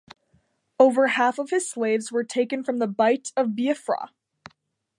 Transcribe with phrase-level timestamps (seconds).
[0.79, 4.09] Over half of his slaves were taken from the Bight of Biafra.